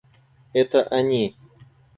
[0.51, 1.37] Это они.